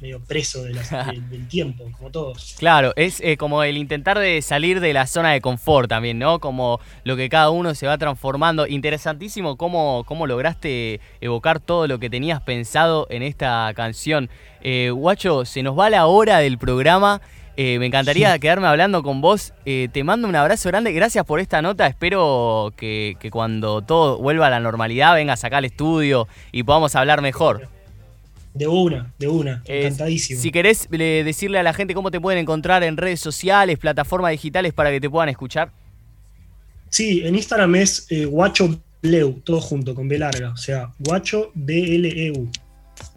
medio 0.00 0.18
preso 0.18 0.64
del, 1.30 1.46
tiempo, 1.46 1.84
como 1.96 2.10
todos. 2.10 2.56
Claro, 2.58 2.92
es 2.96 3.20
eh, 3.20 3.36
como 3.36 3.62
el 3.62 3.78
intentar 3.78 4.18
de 4.18 4.42
salir 4.42 4.80
de 4.80 4.92
la 4.92 5.06
zona 5.06 5.30
de 5.30 5.40
confort 5.40 5.88
también, 5.88 6.18
¿no? 6.18 6.40
Como 6.40 6.80
lo 7.04 7.16
que 7.16 7.28
cada 7.28 7.50
uno 7.50 7.76
se 7.76 7.86
va 7.86 7.96
transformando. 7.96 8.66
Interesantísimo 8.66 9.56
cómo, 9.56 10.02
cómo 10.04 10.26
lograste 10.26 11.00
evocar 11.20 11.60
todo 11.60 11.86
lo 11.86 12.00
que 12.00 12.10
tenías 12.10 12.42
pensado 12.42 13.06
en 13.08 13.22
esta 13.22 13.72
canción. 13.76 14.30
Eh, 14.62 14.90
guacho, 14.90 15.44
se 15.44 15.62
nos 15.62 15.78
va 15.78 15.90
la 15.90 16.06
hora 16.06 16.38
del 16.38 16.58
programa. 16.58 17.22
Eh, 17.56 17.78
me 17.78 17.86
encantaría 17.86 18.38
quedarme 18.38 18.66
hablando 18.66 19.02
con 19.02 19.20
vos. 19.20 19.52
Eh, 19.64 19.88
te 19.92 20.04
mando 20.04 20.28
un 20.28 20.36
abrazo 20.36 20.68
grande. 20.68 20.92
Gracias 20.92 21.24
por 21.24 21.40
esta 21.40 21.60
nota. 21.62 21.86
Espero 21.86 22.72
que, 22.76 23.16
cuando 23.30 23.82
todo 23.82 24.18
vuelva 24.18 24.46
a 24.46 24.50
la 24.50 24.60
normalidad 24.60 25.14
vengas 25.14 25.44
acá 25.44 25.58
al 25.58 25.64
estudio 25.64 26.28
y 26.50 26.62
podamos 26.62 26.94
hablar 26.96 27.20
mejor. 27.20 27.68
De 28.54 28.66
una, 28.66 29.12
de 29.18 29.28
una. 29.28 29.62
Encantadísimo. 29.64 30.40
si 30.40 30.50
querés 30.50 30.88
decirle 30.90 31.58
a 31.58 31.62
la 31.62 31.72
gente 31.72 31.94
cómo 31.94 32.10
te 32.10 32.20
pueden 32.20 32.40
encontrar 32.40 32.82
en 32.82 32.98
redes 32.98 33.20
sociales, 33.20 33.78
plataformas 33.78 34.30
digitales 34.32 34.74
para 34.74 34.90
que 34.90 35.00
te 35.00 35.08
puedan 35.08 35.28
escuchar. 35.28 35.70
Sí, 36.92 37.22
en 37.24 37.34
Instagram 37.34 37.74
es 37.76 38.06
eh, 38.10 38.26
Guacho 38.26 38.78
Bleu, 39.00 39.40
todo 39.44 39.62
junto, 39.62 39.94
con 39.94 40.08
B 40.08 40.18
larga. 40.18 40.50
O 40.50 40.58
sea, 40.58 40.92
Guacho 40.98 41.50
B-L-E-U. 41.54 42.50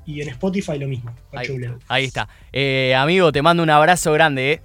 Y 0.06 0.22
en 0.22 0.30
Spotify 0.30 0.78
lo 0.78 0.88
mismo. 0.88 1.12
Ahí, 1.88 2.06
está. 2.06 2.30
Eh, 2.52 2.94
amigo, 2.96 3.32
te 3.32 3.42
mando 3.42 3.64
un 3.64 3.70
abrazo 3.70 4.14
grande. 4.14 4.54
¿eh? 4.54 4.62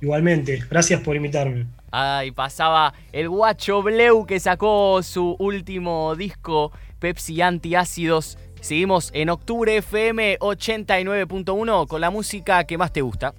Igualmente, 0.00 0.62
gracias 0.68 1.00
por 1.00 1.16
invitarme. 1.16 1.66
Ahí 1.90 2.30
pasaba 2.30 2.92
el 3.12 3.28
guacho 3.28 3.82
Bleu 3.82 4.26
que 4.26 4.40
sacó 4.40 5.02
su 5.02 5.36
último 5.38 6.14
disco 6.16 6.72
Pepsi 6.98 7.40
Antiácidos. 7.40 8.38
Seguimos 8.60 9.10
en 9.14 9.30
Octubre 9.30 9.76
FM 9.76 10.38
89.1 10.40 11.86
con 11.86 12.00
la 12.00 12.10
música 12.10 12.64
que 12.64 12.76
más 12.76 12.92
te 12.92 13.02
gusta. 13.02 13.34